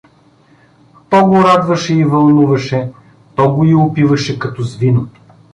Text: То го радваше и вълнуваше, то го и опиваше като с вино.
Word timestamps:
То 1.09 1.25
го 1.25 1.43
радваше 1.43 1.93
и 1.95 2.03
вълнуваше, 2.03 2.91
то 3.35 3.51
го 3.53 3.63
и 3.65 3.75
опиваше 3.75 4.39
като 4.39 4.63
с 4.63 4.75
вино. 4.77 5.07